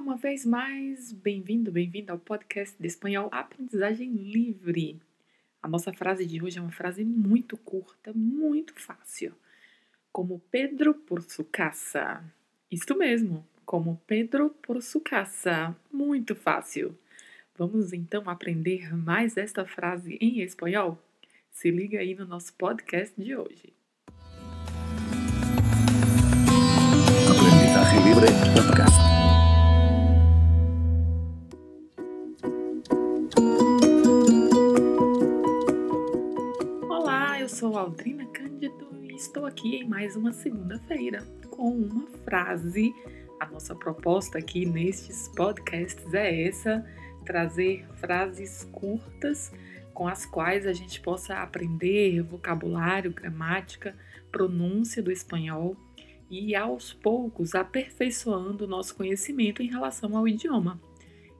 [0.00, 4.98] uma vez mais, bem-vindo, bem-vinda ao podcast de espanhol Aprendizagem Livre.
[5.62, 9.34] A nossa frase de hoje é uma frase muito curta, muito fácil.
[10.10, 12.24] Como Pedro por su casa.
[12.70, 15.76] Isto mesmo, como Pedro por su casa.
[15.92, 16.98] Muito fácil.
[17.58, 20.98] Vamos então aprender mais esta frase em espanhol?
[21.50, 23.74] Se liga aí no nosso podcast de hoje.
[27.28, 29.09] Aprendizaje Libre Podcast.
[37.60, 42.90] Sou Aldrina Cândido e estou aqui em mais uma segunda-feira com uma frase.
[43.38, 46.82] A nossa proposta aqui nestes podcasts é essa:
[47.26, 49.52] trazer frases curtas
[49.92, 53.94] com as quais a gente possa aprender vocabulário, gramática,
[54.32, 55.76] pronúncia do espanhol
[56.30, 60.80] e aos poucos aperfeiçoando o nosso conhecimento em relação ao idioma.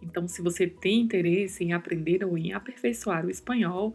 [0.00, 3.94] Então, se você tem interesse em aprender ou em aperfeiçoar o espanhol,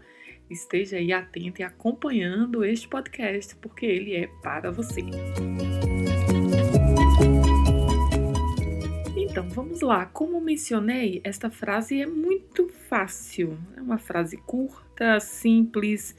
[0.51, 5.01] esteja aí atento e acompanhando este podcast, porque ele é para você.
[9.15, 10.05] Então, vamos lá.
[10.05, 13.57] Como mencionei, esta frase é muito fácil.
[13.77, 16.15] É uma frase curta, simples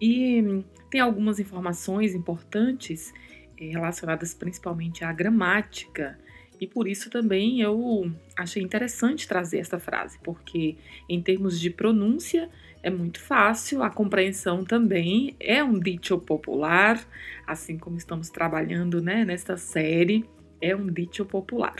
[0.00, 3.12] e tem algumas informações importantes
[3.60, 6.18] eh, relacionadas principalmente à gramática.
[6.60, 10.76] E por isso também eu achei interessante trazer esta frase, porque
[11.08, 12.48] em termos de pronúncia,
[12.82, 17.00] é muito fácil, a compreensão também é um dicho popular,
[17.46, 20.24] assim como estamos trabalhando né, nesta série,
[20.60, 21.76] é um dicho popular.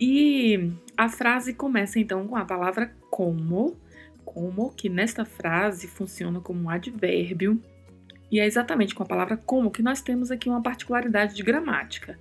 [0.00, 3.76] E a frase começa então com a palavra como,
[4.24, 7.60] como que nesta frase funciona como um advérbio,
[8.30, 12.18] e é exatamente com a palavra como que nós temos aqui uma particularidade de gramática.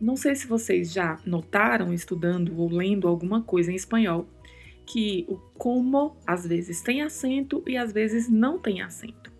[0.00, 4.26] Não sei se vocês já notaram estudando ou lendo alguma coisa em espanhol
[4.86, 9.30] que o como às vezes tem acento e às vezes não tem acento.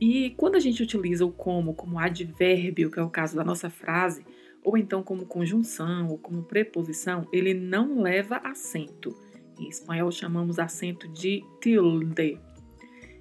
[0.00, 3.70] E quando a gente utiliza o como como advérbio, que é o caso da nossa
[3.70, 4.26] frase,
[4.64, 9.16] ou então como conjunção ou como preposição, ele não leva acento.
[9.58, 12.38] Em espanhol chamamos acento de tilde.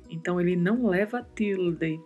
[0.10, 2.02] Então ele não leva tilde.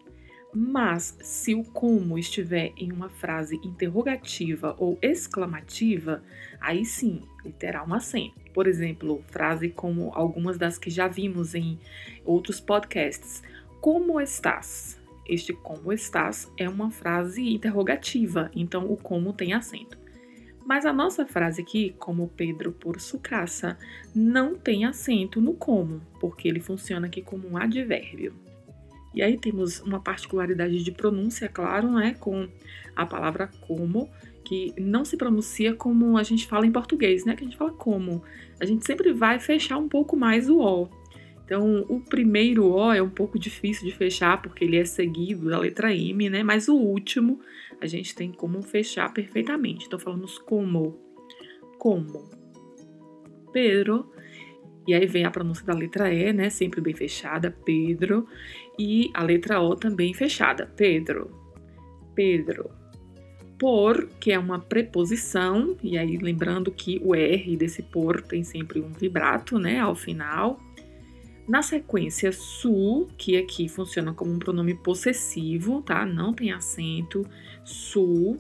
[0.58, 6.24] Mas se o como estiver em uma frase interrogativa ou exclamativa,
[6.62, 8.40] aí sim ele terá um acento.
[8.54, 11.78] Por exemplo, frase como algumas das que já vimos em
[12.24, 13.44] outros podcasts.
[13.82, 14.98] Como estás?
[15.28, 19.98] Este como estás é uma frase interrogativa, então o como tem acento.
[20.66, 23.78] Mas a nossa frase aqui, como Pedro por sucaça,
[24.16, 28.45] não tem acento no como, porque ele funciona aqui como um advérbio.
[29.16, 32.48] E aí temos uma particularidade de pronúncia, claro, né, com
[32.96, 34.10] a palavra como,
[34.44, 37.72] que não se pronuncia como a gente fala em português, né, que a gente fala
[37.72, 38.22] como.
[38.60, 40.90] A gente sempre vai fechar um pouco mais o O.
[41.46, 45.60] Então, o primeiro O é um pouco difícil de fechar, porque ele é seguido da
[45.60, 47.40] letra M, né, mas o último
[47.80, 49.86] a gente tem como fechar perfeitamente.
[49.86, 51.00] Então, falamos como,
[51.78, 52.30] como.
[53.54, 54.12] Pedro
[54.88, 56.50] e aí vem a pronúncia da letra E, né?
[56.50, 58.28] Sempre bem fechada, Pedro.
[58.78, 61.32] E a letra O também fechada, Pedro.
[62.14, 62.70] Pedro.
[63.58, 68.82] Por, que é uma preposição, e aí lembrando que o R desse por tem sempre
[68.82, 69.80] um vibrato, né?
[69.80, 70.60] Ao final.
[71.48, 76.06] Na sequência, su, que aqui funciona como um pronome possessivo, tá?
[76.06, 77.26] Não tem acento.
[77.64, 78.38] Su.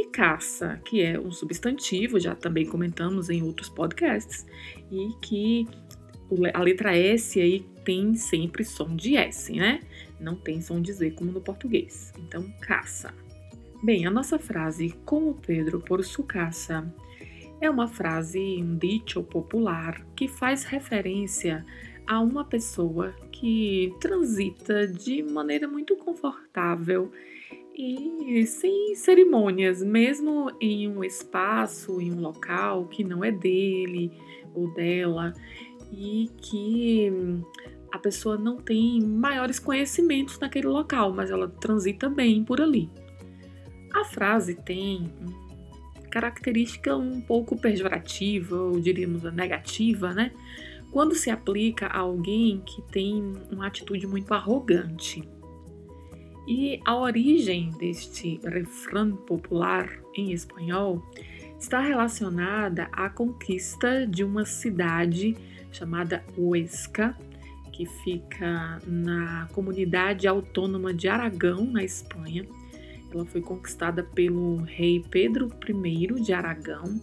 [0.00, 4.46] E caça, que é um substantivo, já também comentamos em outros podcasts,
[4.90, 5.68] e que
[6.54, 9.80] a letra S aí tem sempre som de S, né?
[10.18, 12.14] Não tem som de Z como no português.
[12.18, 13.12] Então, caça.
[13.82, 16.90] Bem, a nossa frase como Pedro por su caça
[17.60, 21.62] é uma frase, um dicho popular que faz referência
[22.06, 27.12] a uma pessoa que transita de maneira muito confortável
[27.80, 34.12] e sem cerimônias, mesmo em um espaço, em um local que não é dele
[34.54, 35.32] ou dela
[35.92, 37.10] e que
[37.90, 42.88] a pessoa não tem maiores conhecimentos naquele local, mas ela transita bem por ali.
[43.92, 45.12] A frase tem
[46.10, 50.32] característica um pouco pejorativa, ou diríamos negativa, né?
[50.92, 55.22] Quando se aplica a alguém que tem uma atitude muito arrogante.
[56.52, 61.00] E a origem deste refrão popular em espanhol
[61.56, 65.36] está relacionada à conquista de uma cidade
[65.70, 67.16] chamada Huesca,
[67.72, 72.44] que fica na comunidade autônoma de Aragão, na Espanha.
[73.14, 77.00] Ela foi conquistada pelo rei Pedro I de Aragão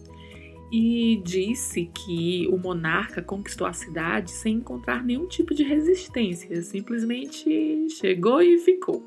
[0.70, 7.88] e disse que o monarca conquistou a cidade sem encontrar nenhum tipo de resistência, simplesmente
[7.88, 9.02] chegou e ficou.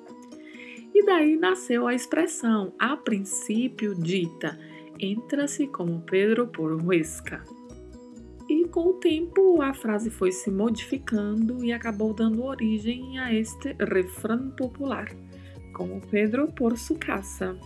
[0.93, 4.59] E daí nasceu a expressão, a princípio dita,
[4.99, 7.43] entra-se como Pedro por Huesca.
[8.49, 13.73] E com o tempo a frase foi se modificando e acabou dando origem a este
[13.79, 15.07] refrão popular,
[15.73, 17.57] como Pedro por su casa.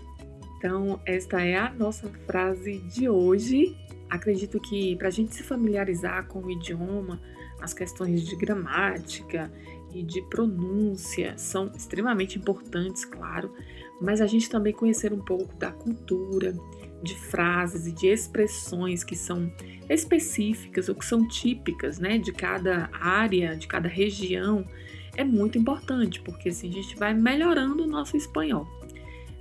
[0.57, 3.75] Então, esta é a nossa frase de hoje.
[4.09, 7.19] Acredito que para a gente se familiarizar com o idioma,
[7.59, 9.51] as questões de gramática
[9.95, 13.51] e de pronúncia são extremamente importantes, claro,
[14.01, 16.53] mas a gente também conhecer um pouco da cultura,
[17.01, 19.49] de frases e de expressões que são
[19.89, 24.67] específicas ou que são típicas né, de cada área, de cada região,
[25.15, 28.67] é muito importante, porque assim a gente vai melhorando o nosso espanhol.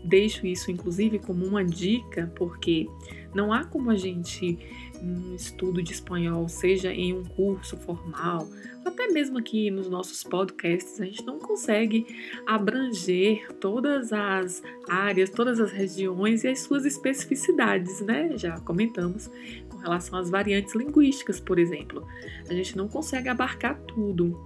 [0.05, 2.87] Deixo isso, inclusive, como uma dica, porque
[3.35, 4.59] não há como a gente,
[5.05, 8.49] um estudo de espanhol, seja em um curso formal,
[8.85, 12.07] até mesmo aqui nos nossos podcasts, a gente não consegue
[12.47, 18.37] abranger todas as áreas, todas as regiões e as suas especificidades, né?
[18.37, 19.31] Já comentamos
[19.71, 22.07] com relação às variantes linguísticas, por exemplo.
[22.49, 24.39] A gente não consegue abarcar tudo.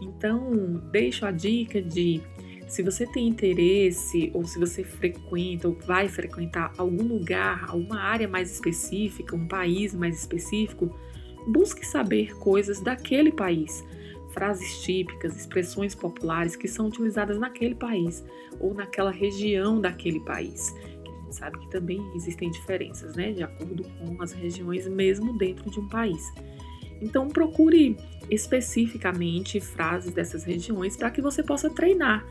[0.00, 2.20] Então, deixo a dica de
[2.68, 8.28] se você tem interesse ou se você frequenta ou vai frequentar algum lugar, alguma área
[8.28, 10.94] mais específica, um país mais específico,
[11.46, 13.82] busque saber coisas daquele país,
[14.32, 18.24] frases típicas, expressões populares que são utilizadas naquele país
[18.60, 20.74] ou naquela região daquele país.
[20.76, 25.70] A gente sabe que também existem diferenças, né, de acordo com as regiões, mesmo dentro
[25.70, 26.22] de um país.
[27.00, 27.96] Então, procure
[28.30, 32.26] especificamente frases dessas regiões para que você possa treinar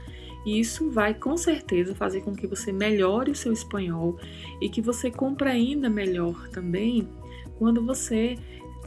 [0.47, 4.17] e isso vai com certeza fazer com que você melhore o seu espanhol
[4.61, 7.05] e que você compreenda melhor também
[7.57, 8.37] quando você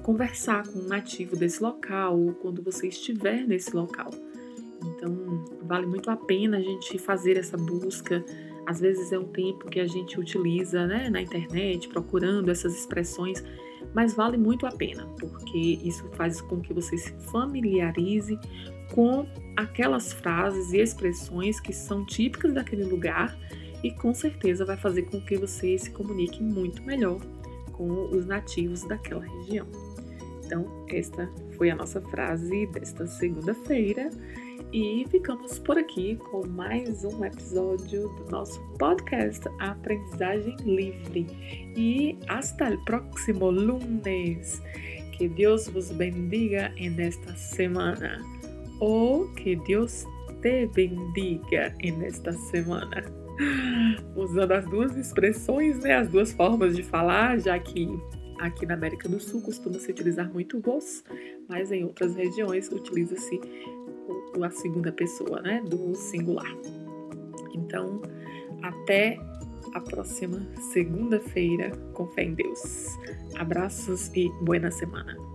[0.02, 4.10] conversar com um nativo desse local ou quando você estiver nesse local.
[4.82, 8.24] Então, vale muito a pena a gente fazer essa busca.
[8.66, 13.44] Às vezes é um tempo que a gente utiliza né, na internet, procurando essas expressões,
[13.94, 18.38] mas vale muito a pena, porque isso faz com que você se familiarize
[18.92, 19.26] com
[19.56, 23.36] aquelas frases e expressões que são típicas daquele lugar
[23.82, 27.20] e com certeza vai fazer com que você se comunique muito melhor
[27.72, 29.66] com os nativos daquela região.
[30.44, 34.10] Então, esta foi a nossa frase desta segunda-feira
[34.72, 41.26] e ficamos por aqui com mais um episódio do nosso podcast Aprendizagem Livre.
[41.76, 44.62] E hasta el próximo lunes.
[45.12, 48.24] Que Deus vos bendiga en esta semana
[48.78, 50.06] ou que Deus
[50.40, 53.04] te bendiga nesta semana.
[54.16, 57.88] Usando as duas expressões, né, as duas formas de falar, já que
[58.38, 61.04] aqui na América do Sul costuma se utilizar muito vos,
[61.48, 63.38] mas em outras regiões utiliza-se
[64.44, 66.50] a segunda pessoa, né, do singular.
[67.54, 68.00] Então,
[68.62, 69.18] até
[69.74, 70.40] a próxima
[70.72, 72.96] segunda-feira, com fé em Deus.
[73.36, 75.29] Abraços e boa semana.